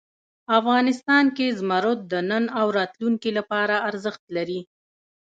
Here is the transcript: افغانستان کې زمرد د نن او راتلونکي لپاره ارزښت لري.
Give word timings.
افغانستان 0.59 1.25
کې 1.37 1.47
زمرد 1.59 1.99
د 2.11 2.13
نن 2.29 2.43
او 2.59 2.67
راتلونکي 2.77 3.29
لپاره 3.37 3.75
ارزښت 3.89 4.23
لري. 4.35 4.61